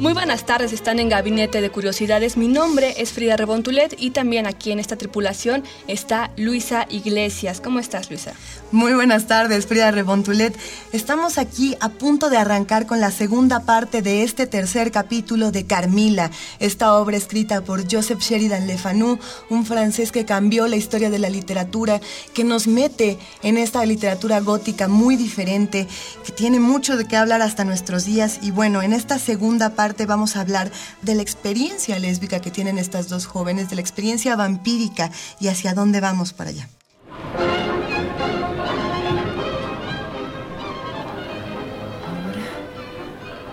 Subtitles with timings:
[0.00, 2.38] Muy buenas tardes, están en Gabinete de Curiosidades.
[2.38, 7.60] Mi nombre es Frida Rebontulet y también aquí en esta tripulación está Luisa Iglesias.
[7.60, 8.32] ¿Cómo estás, Luisa?
[8.72, 10.56] Muy buenas tardes, Frida Rebontulet.
[10.92, 15.66] Estamos aquí a punto de arrancar con la segunda parte de este tercer capítulo de
[15.66, 16.30] Carmila,
[16.60, 19.18] esta obra escrita por Joseph Sheridan Le Fanu,
[19.50, 22.00] un francés que cambió la historia de la literatura,
[22.32, 25.86] que nos mete en esta literatura gótica muy diferente,
[26.24, 28.38] que tiene mucho de qué hablar hasta nuestros días.
[28.40, 30.70] Y bueno, en esta segunda parte vamos a hablar
[31.02, 35.10] de la experiencia lésbica que tienen estas dos jóvenes, de la experiencia vampírica
[35.40, 36.68] y hacia dónde vamos para allá.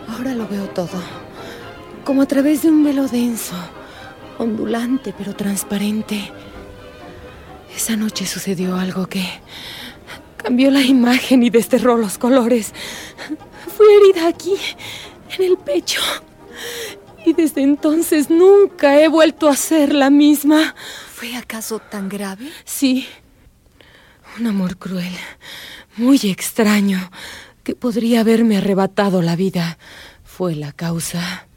[0.09, 1.01] Ahora lo veo todo,
[2.03, 3.55] como a través de un velo denso,
[4.37, 6.31] ondulante pero transparente.
[7.75, 9.23] Esa noche sucedió algo que
[10.37, 12.73] cambió la imagen y desterró los colores.
[13.75, 14.55] Fui herida aquí,
[15.37, 16.01] en el pecho.
[17.37, 20.75] Desde entonces nunca he vuelto a ser la misma.
[21.13, 22.51] ¿Fue acaso tan grave?
[22.65, 23.07] Sí,
[24.39, 25.13] un amor cruel,
[25.97, 27.11] muy extraño,
[27.63, 29.77] que podría haberme arrebatado la vida.
[30.23, 31.47] Fue la causa.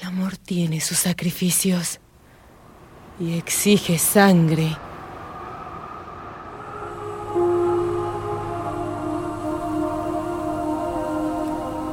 [0.00, 1.98] El amor tiene sus sacrificios
[3.18, 4.76] y exige sangre.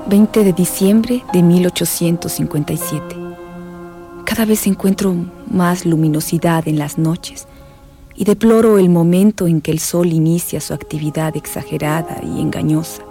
[0.07, 3.15] ...20 de diciembre de 1857.
[4.23, 5.15] Cada vez encuentro
[5.49, 7.47] más luminosidad en las noches
[8.15, 13.01] y deploro el momento en que el sol inicia su actividad exagerada y engañosa.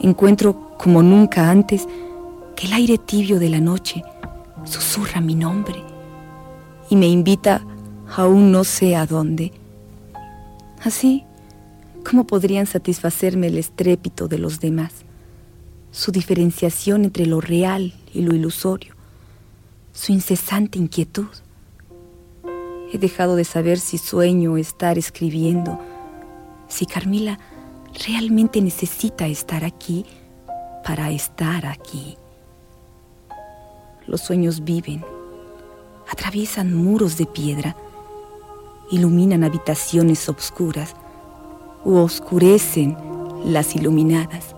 [0.00, 1.88] Encuentro como nunca antes
[2.54, 4.02] que el aire tibio de la noche
[4.64, 5.82] susurra mi nombre
[6.88, 7.62] y me invita
[8.16, 9.52] aún no sé a dónde.
[10.82, 11.24] Así,
[12.08, 15.03] ¿cómo podrían satisfacerme el estrépito de los demás?
[15.94, 18.96] Su diferenciación entre lo real y lo ilusorio,
[19.92, 21.28] su incesante inquietud.
[22.92, 25.78] He dejado de saber si sueño estar escribiendo,
[26.66, 27.38] si Carmila
[28.08, 30.04] realmente necesita estar aquí
[30.84, 32.18] para estar aquí.
[34.08, 35.04] Los sueños viven,
[36.10, 37.76] atraviesan muros de piedra,
[38.90, 40.96] iluminan habitaciones obscuras
[41.84, 42.96] u oscurecen
[43.44, 44.53] las iluminadas.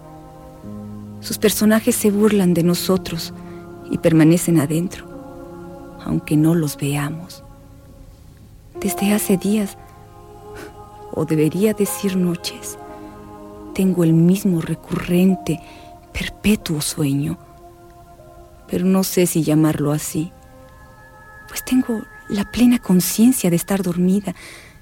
[1.27, 3.35] Sus personajes se burlan de nosotros
[3.91, 5.05] y permanecen adentro,
[6.05, 7.43] aunque no los veamos.
[8.81, 9.77] Desde hace días,
[11.11, 12.79] o debería decir noches,
[13.75, 15.59] tengo el mismo recurrente,
[16.13, 17.39] perpetuo sueño,
[18.69, 20.31] pero no sé si llamarlo así,
[21.49, 24.37] pues tengo la plena conciencia de estar dormida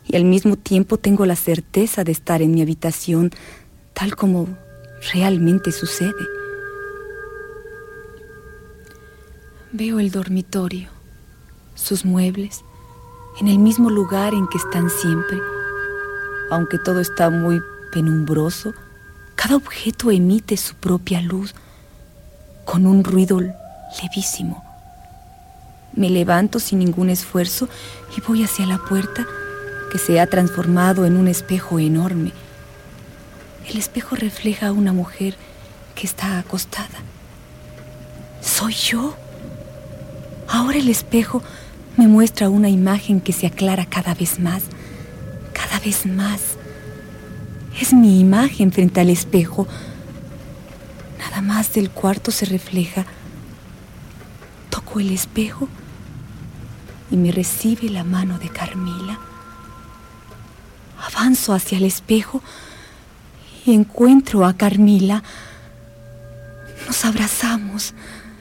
[0.06, 3.30] y al mismo tiempo tengo la certeza de estar en mi habitación
[3.94, 4.46] tal como
[5.12, 6.12] realmente sucede.
[9.72, 10.88] Veo el dormitorio,
[11.74, 12.64] sus muebles,
[13.40, 15.38] en el mismo lugar en que están siempre.
[16.50, 17.60] Aunque todo está muy
[17.92, 18.72] penumbroso,
[19.34, 21.54] cada objeto emite su propia luz
[22.64, 24.64] con un ruido levísimo.
[25.92, 27.68] Me levanto sin ningún esfuerzo
[28.16, 29.26] y voy hacia la puerta
[29.90, 32.32] que se ha transformado en un espejo enorme.
[33.68, 35.36] El espejo refleja a una mujer
[35.94, 37.00] que está acostada.
[38.42, 39.16] Soy yo.
[40.48, 41.42] Ahora el espejo
[41.96, 44.64] me muestra una imagen que se aclara cada vez más,
[45.52, 46.40] cada vez más.
[47.80, 49.66] Es mi imagen frente al espejo.
[51.18, 53.06] Nada más del cuarto se refleja.
[54.70, 55.68] Toco el espejo
[57.10, 59.18] y me recibe la mano de Carmila.
[61.00, 62.42] Avanzo hacia el espejo
[63.64, 65.22] y encuentro a Carmila.
[66.86, 67.94] Nos abrazamos.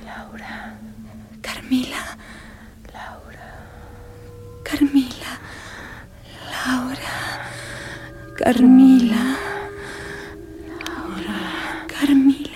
[0.06, 0.76] Laura,
[1.42, 2.18] Carmila,
[2.94, 3.54] Laura,
[4.64, 5.40] Carmila,
[6.52, 7.46] Laura,
[8.38, 9.38] Carmila,
[10.86, 12.50] Laura, Carmila.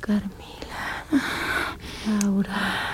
[0.00, 1.04] Carmila,
[2.22, 2.88] Laura.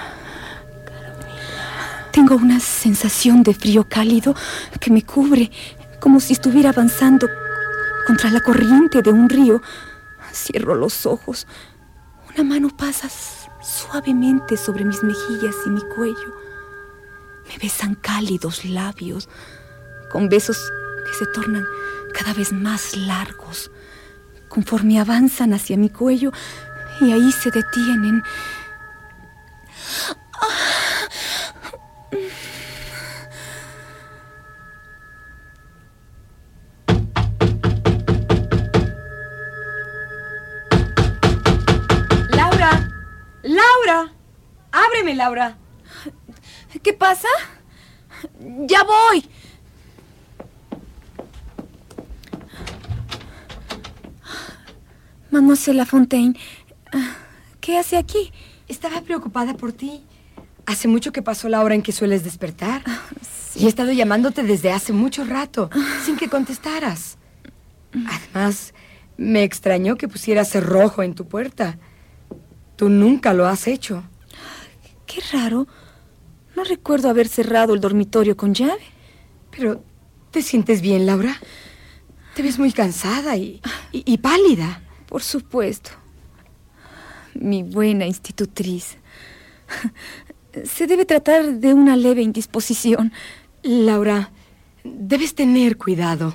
[2.11, 4.35] Tengo una sensación de frío cálido
[4.81, 5.51] que me cubre,
[6.15, 7.29] como si estuviera avanzando
[8.07, 9.61] contra la corriente de un río.
[10.33, 11.49] Cierro los ojos.
[12.33, 13.09] Una mano pasa
[13.61, 16.37] suavemente sobre mis mejillas y mi cuello.
[17.49, 19.29] Me besan cálidos labios,
[20.13, 20.71] con besos
[21.05, 21.65] que se tornan
[22.13, 23.73] cada vez más largos,
[24.49, 26.31] conforme avanzan hacia mi cuello
[27.01, 28.23] y ahí se detienen.
[45.15, 45.57] Laura.
[46.83, 47.29] ¿Qué pasa?
[48.67, 49.29] Ya voy.
[55.31, 56.39] Mademoiselle Lafontaine,
[57.61, 58.33] ¿qué hace aquí?
[58.69, 60.05] Estaba preocupada por ti.
[60.65, 62.83] Hace mucho que pasó la hora en que sueles despertar.
[63.57, 65.71] Y he estado llamándote desde hace mucho rato,
[66.05, 67.19] sin que contestaras.
[68.07, 68.75] Además,
[69.17, 71.79] me extrañó que pusieras cerrojo en tu puerta.
[72.77, 74.05] Tú nunca lo has hecho.
[75.15, 75.67] Qué raro.
[76.57, 78.81] No recuerdo haber cerrado el dormitorio con llave.
[79.51, 79.85] Pero,
[80.31, 81.37] ¿te sientes bien, Laura?
[82.35, 83.61] Te ves muy cansada y,
[83.93, 84.83] y- y pálida.
[85.07, 85.91] Por supuesto.
[87.35, 88.97] Mi buena institutriz.
[90.65, 93.13] Se debe tratar de una leve indisposición.
[93.63, 94.31] Laura,
[94.85, 96.35] debes tener cuidado.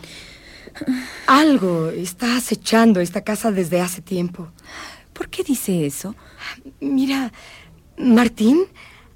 [1.28, 4.52] Algo está acechando esta casa desde hace tiempo.
[5.14, 6.16] ¿Por qué dice eso?
[6.80, 7.32] Mira,
[8.00, 8.66] Martín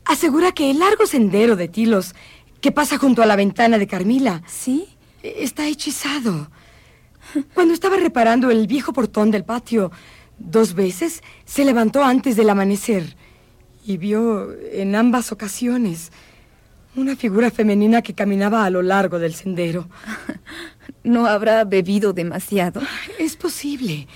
[0.04, 2.14] asegura que el largo sendero de tilos
[2.60, 4.88] que pasa junto a la ventana de Carmila ¿Sí?
[5.24, 6.50] está hechizado.
[7.54, 9.92] Cuando estaba reparando el viejo portón del patio,
[10.38, 13.16] dos veces se levantó antes del amanecer
[13.86, 16.12] y vio en ambas ocasiones
[16.96, 19.88] una figura femenina que caminaba a lo largo del sendero.
[21.04, 22.82] ¿No habrá bebido demasiado?
[23.18, 24.08] Es posible.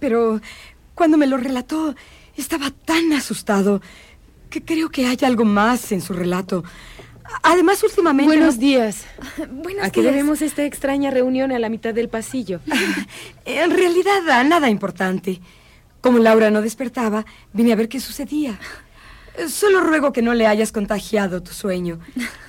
[0.00, 0.40] Pero
[0.94, 1.94] cuando me lo relató,
[2.36, 3.80] estaba tan asustado
[4.50, 6.64] que creo que hay algo más en su relato.
[7.42, 8.32] Además, últimamente...
[8.32, 9.04] Buenos no- días.
[9.50, 10.12] Buenos ¿A qué días.
[10.14, 12.60] debemos esta extraña reunión a la mitad del pasillo?
[13.44, 15.40] En realidad, nada importante.
[16.00, 18.58] Como Laura no despertaba, vine a ver qué sucedía.
[19.48, 21.98] Solo ruego que no le hayas contagiado tu sueño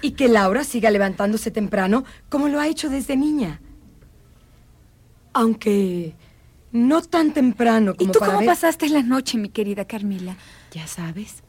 [0.01, 3.59] y que Laura siga levantándose temprano como lo ha hecho desde niña.
[5.33, 6.15] Aunque
[6.71, 10.35] no tan temprano ¿Y como tú para cómo ver- pasaste la noche, mi querida Carmila?
[10.71, 11.43] Ya sabes,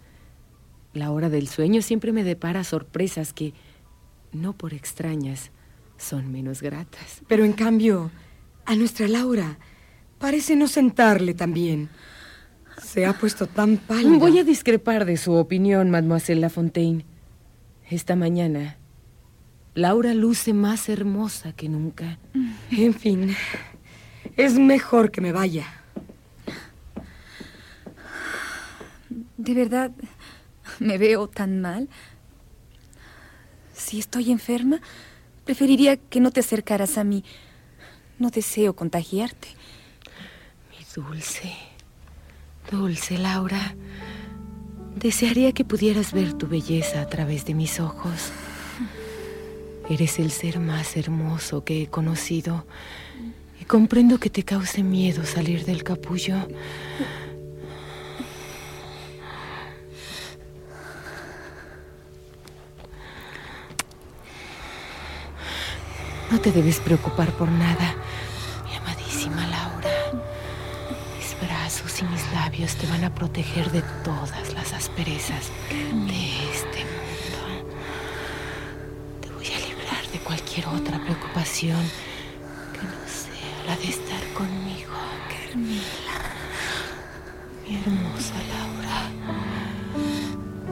[0.94, 3.52] la hora del sueño siempre me depara sorpresas que,
[4.32, 5.50] no por extrañas,
[5.96, 7.22] son menos gratas.
[7.26, 8.10] Pero en cambio,
[8.64, 9.58] a nuestra Laura
[10.18, 11.88] parece no sentarle tan bien.
[12.82, 14.18] Se ha puesto tan pálida.
[14.18, 17.04] Voy a discrepar de su opinión, mademoiselle Lafontaine.
[17.90, 18.76] Esta mañana,
[19.74, 22.18] Laura luce más hermosa que nunca.
[22.70, 23.34] En fin,
[24.38, 25.66] es mejor que me vaya.
[29.36, 29.90] ¿De verdad
[30.78, 31.88] me veo tan mal?
[33.74, 34.80] Si estoy enferma,
[35.44, 37.24] preferiría que no te acercaras a mí.
[38.18, 39.48] No deseo contagiarte.
[40.70, 41.52] Mi dulce,
[42.70, 43.74] dulce Laura.
[44.94, 48.30] Desearía que pudieras ver tu belleza a través de mis ojos.
[49.90, 52.66] Eres el ser más hermoso que he conocido
[53.68, 56.36] comprendo que te cause miedo salir del capullo.
[66.30, 67.94] No te debes preocupar por nada,
[68.64, 69.90] mi amadísima Laura.
[71.18, 76.84] Mis brazos y mis labios te van a proteger de todas las asperezas de este
[76.94, 77.38] mundo.
[79.20, 81.82] Te voy a librar de cualquier otra preocupación
[82.72, 83.08] que no
[83.68, 84.92] sea la de estar conmigo.
[85.28, 86.18] Carmila.
[87.66, 89.10] Mi hermosa Laura.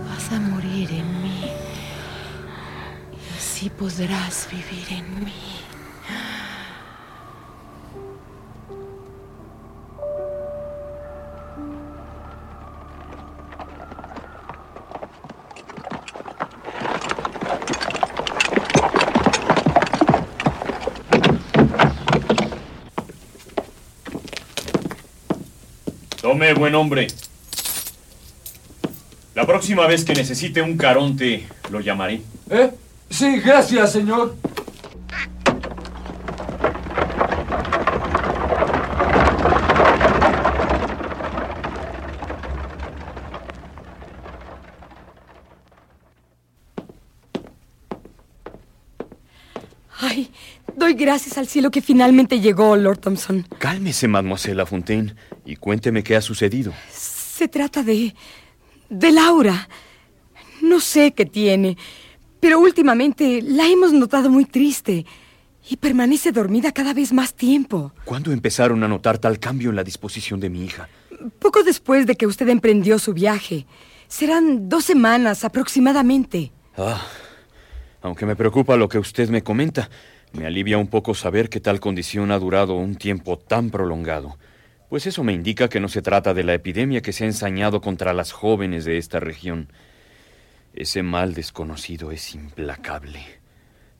[0.08, 1.50] Vas a morir en mí.
[3.12, 5.65] Y así podrás vivir en mí.
[26.26, 27.06] Tome, buen hombre.
[29.36, 32.20] La próxima vez que necesite un caronte, lo llamaré.
[32.50, 32.72] ¿Eh?
[33.08, 34.34] Sí, gracias, señor.
[50.00, 50.28] Ay,
[50.76, 53.46] doy gracias al cielo que finalmente llegó, Lord Thompson.
[53.58, 55.14] Cálmese, mademoiselle Lafontaine,
[55.44, 56.72] y cuénteme qué ha sucedido.
[56.92, 58.14] Se trata de...
[58.88, 59.68] de Laura.
[60.62, 61.76] No sé qué tiene,
[62.40, 65.06] pero últimamente la hemos notado muy triste
[65.68, 67.92] y permanece dormida cada vez más tiempo.
[68.04, 70.88] ¿Cuándo empezaron a notar tal cambio en la disposición de mi hija?
[71.38, 73.66] Poco después de que usted emprendió su viaje.
[74.08, 76.52] Serán dos semanas aproximadamente.
[76.78, 77.04] Ah,
[78.02, 79.90] aunque me preocupa lo que usted me comenta,
[80.32, 84.38] me alivia un poco saber que tal condición ha durado un tiempo tan prolongado,
[84.88, 87.80] pues eso me indica que no se trata de la epidemia que se ha ensañado
[87.80, 89.72] contra las jóvenes de esta región.
[90.74, 93.20] Ese mal desconocido es implacable.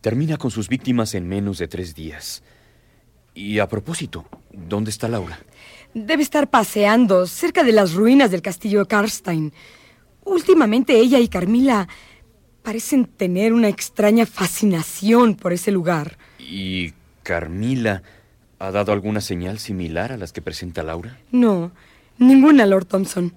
[0.01, 2.43] Termina con sus víctimas en menos de tres días.
[3.35, 5.39] Y a propósito, ¿dónde está Laura?
[5.95, 9.53] Debe estar paseando cerca de las ruinas del castillo Karstein.
[10.25, 11.89] Últimamente ella y Carmila
[12.67, 16.19] parecen tener una extraña fascinación por ese lugar.
[16.41, 18.03] ¿Y Carmila
[18.59, 21.17] ha dado alguna señal similar a las que presenta Laura?
[21.31, 21.71] No,
[22.19, 23.33] ninguna, Lord Thompson.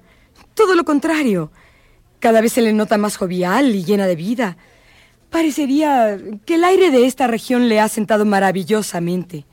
[0.55, 1.51] Todo lo contrario.
[2.19, 4.57] Cada vez se le nota más jovial y llena de vida.
[5.29, 6.17] Parecería
[6.47, 9.45] que el aire de esta región le ha sentado maravillosamente.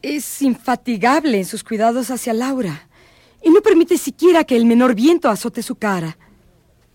[0.00, 2.86] Es infatigable en sus cuidados hacia Laura
[3.42, 6.16] y no permite siquiera que el menor viento azote su cara.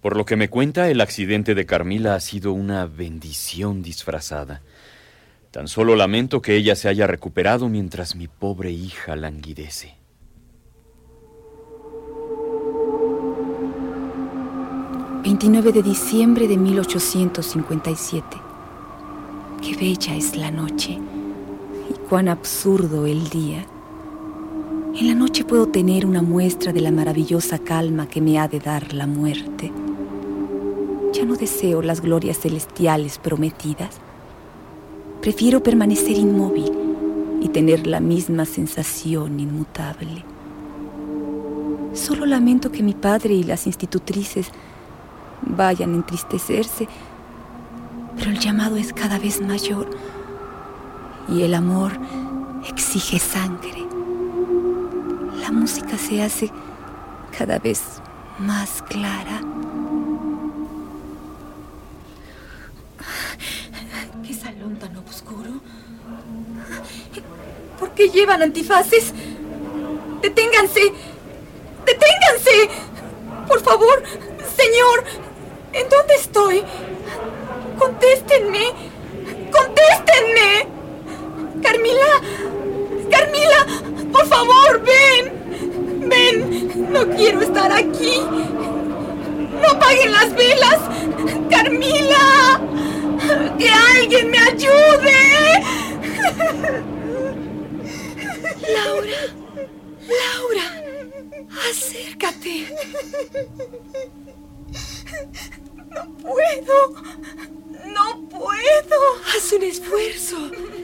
[0.01, 4.61] Por lo que me cuenta, el accidente de Carmila ha sido una bendición disfrazada.
[5.51, 9.95] Tan solo lamento que ella se haya recuperado mientras mi pobre hija languidece.
[15.23, 18.25] ...29 de diciembre de 1857...
[19.61, 20.97] ...qué bella es la noche...
[21.89, 23.63] ...y cuán absurdo el día...
[24.99, 28.59] En la noche puedo tener una muestra de la maravillosa calma que me ha de
[28.59, 29.71] dar la muerte.
[31.13, 33.97] Ya no deseo las glorias celestiales prometidas.
[35.21, 36.71] Prefiero permanecer inmóvil
[37.41, 40.23] y tener la misma sensación inmutable.
[41.93, 44.47] Solo lamento que mi padre y las institutrices
[45.41, 46.87] vayan a entristecerse,
[48.15, 49.89] pero el llamado es cada vez mayor
[51.27, 51.91] y el amor
[52.69, 53.85] exige sangre.
[55.41, 56.51] La música se hace
[57.37, 58.01] cada vez
[58.39, 59.41] más clara.
[68.01, 69.13] ¿Por qué llevan antifaces?
[70.23, 70.91] ¡Deténganse!
[71.85, 72.69] ¡Deténganse!
[73.47, 74.01] Por favor,
[74.57, 75.03] señor,
[75.71, 76.63] ¿en dónde estoy?
[77.77, 78.73] Contéstenme.
[79.51, 80.67] Contéstenme.
[81.61, 82.21] Carmila.
[83.11, 83.67] Carmila,
[84.11, 86.09] por favor, ven.
[86.09, 86.91] Ven.
[86.91, 88.19] No quiero estar aquí.
[89.61, 90.79] No apaguen las velas.
[91.51, 92.61] Carmila.
[93.59, 95.11] Que alguien me ayude.
[98.67, 99.21] Laura,
[100.07, 100.83] Laura,
[101.69, 102.67] acércate.
[105.89, 106.93] No puedo,
[107.85, 108.99] no puedo.
[109.33, 110.37] Haz un esfuerzo.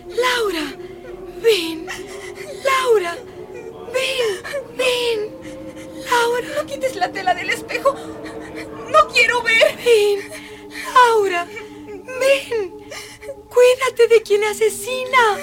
[0.07, 0.73] Laura,
[1.41, 1.87] ven.
[2.63, 3.15] Laura,
[3.93, 5.37] ven, ven.
[6.09, 7.93] Laura, no quites la tela del espejo.
[7.93, 9.77] No quiero ver.
[9.77, 10.31] Ven,
[10.93, 12.73] Laura, ven.
[13.49, 15.37] Cuídate de quien asesina.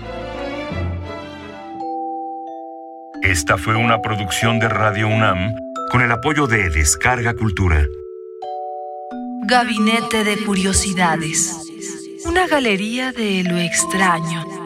[3.24, 5.56] Esta fue una producción de Radio UNAM
[5.90, 7.88] con el apoyo de Descarga Cultura.
[9.44, 11.56] Gabinete de Curiosidades.
[12.26, 14.65] Una galería de lo extraño